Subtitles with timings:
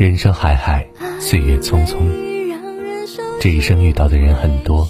[0.00, 0.88] 人生海海，
[1.20, 1.98] 岁月匆匆，
[3.38, 4.88] 这一生遇到的人很多，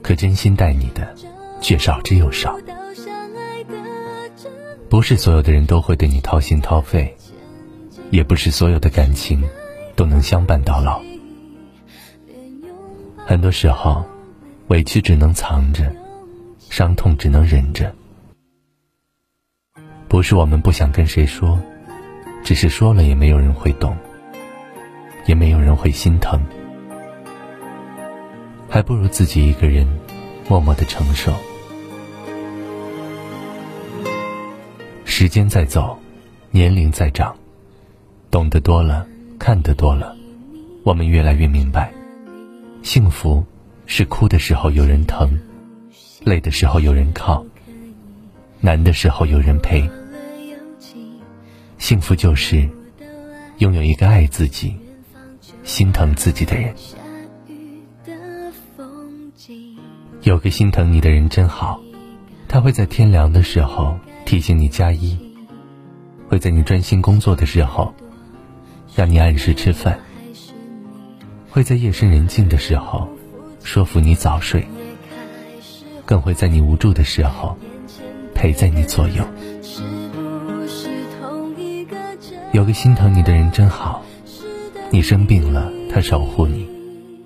[0.00, 1.14] 可真心待你的
[1.60, 2.58] 却少之又少。
[4.88, 7.14] 不是所有的人都会对你掏心掏肺，
[8.10, 9.44] 也不是所有的感情
[9.94, 11.02] 都能相伴到老。
[13.26, 14.02] 很多时候，
[14.68, 15.94] 委屈只能藏着，
[16.70, 17.94] 伤痛只能忍着。
[20.08, 21.60] 不是我们不想跟谁说，
[22.42, 23.94] 只是说了也没有人会懂。
[25.28, 26.40] 也没有人会心疼，
[28.66, 29.86] 还不如自己一个人
[30.48, 31.34] 默默的承受。
[35.04, 35.98] 时间在走，
[36.50, 37.36] 年龄在长，
[38.30, 39.06] 懂得多了，
[39.38, 40.16] 看得多了，
[40.82, 41.92] 我们越来越明白，
[42.82, 43.44] 幸福
[43.84, 45.38] 是哭的时候有人疼，
[46.24, 47.44] 累的时候有人靠，
[48.60, 49.86] 难的时候有人陪。
[51.76, 52.66] 幸福就是
[53.58, 54.74] 拥有一个爱自己。
[55.68, 56.74] 心疼自己的人，
[60.22, 61.78] 有个心疼你的人真好，
[62.48, 65.18] 他会在天凉的时候提醒你加衣，
[66.26, 67.92] 会在你专心工作的时候
[68.96, 70.00] 让你按时吃饭，
[71.50, 73.06] 会在夜深人静的时候
[73.62, 74.66] 说服你早睡，
[76.06, 77.54] 更会在你无助的时候
[78.34, 79.22] 陪在你左右。
[82.52, 84.02] 有个心疼你的人真好。
[84.90, 86.66] 你生病了，他守护你；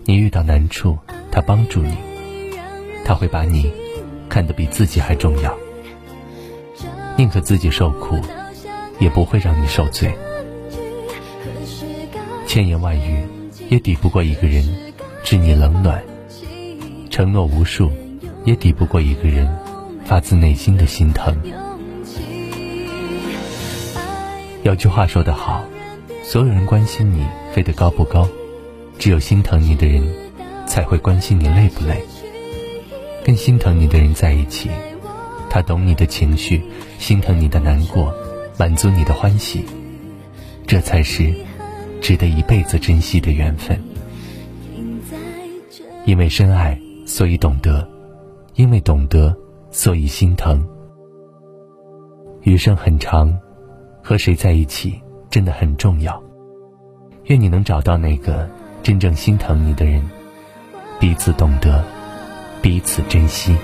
[0.05, 0.99] 你遇到难处，
[1.31, 1.97] 他帮助你。
[3.05, 3.73] 他会把你
[4.29, 5.57] 看得比自己还重要，
[7.17, 8.19] 宁可自己受苦，
[8.99, 10.13] 也不会让你受罪。
[12.47, 13.25] 千言万语
[13.69, 14.65] 也抵不过一个人
[15.23, 16.03] 知你冷暖，
[17.11, 17.91] 承诺无数
[18.45, 19.49] 也抵不过一个人
[20.05, 21.37] 发自内心的心疼。
[24.65, 25.65] 有句话说得好。
[26.25, 28.27] 所有人关心你飞得高不高，
[28.99, 30.03] 只有心疼你的人
[30.67, 32.03] 才会关心你累不累。
[33.23, 34.71] 跟心疼你的人在一起，
[35.51, 36.63] 他懂你的情绪，
[36.99, 38.13] 心疼你的难过，
[38.59, 39.65] 满足你的欢喜，
[40.67, 41.33] 这才是
[42.01, 43.79] 值得一辈子珍惜的缘分。
[46.07, 47.87] 因为深爱，所以懂得；
[48.55, 49.37] 因为懂得，
[49.71, 50.67] 所以心疼。
[52.41, 53.39] 余生很长，
[54.03, 54.99] 和谁在一起？
[55.31, 56.21] 真的很重要。
[57.27, 58.49] 愿你能找到那个
[58.83, 60.03] 真正心疼你的人，
[60.99, 61.85] 彼此懂得，
[62.61, 63.57] 彼此珍惜。